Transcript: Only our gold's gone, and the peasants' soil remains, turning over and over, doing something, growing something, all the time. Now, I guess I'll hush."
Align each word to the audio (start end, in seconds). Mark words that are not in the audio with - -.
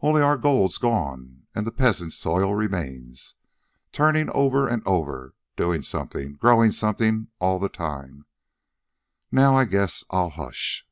Only 0.00 0.22
our 0.22 0.36
gold's 0.36 0.76
gone, 0.76 1.46
and 1.54 1.64
the 1.64 1.70
peasants' 1.70 2.16
soil 2.16 2.52
remains, 2.52 3.36
turning 3.92 4.28
over 4.30 4.66
and 4.66 4.84
over, 4.84 5.36
doing 5.54 5.82
something, 5.82 6.34
growing 6.34 6.72
something, 6.72 7.28
all 7.38 7.60
the 7.60 7.68
time. 7.68 8.26
Now, 9.30 9.54
I 9.56 9.66
guess 9.66 10.02
I'll 10.10 10.30
hush." 10.30 10.84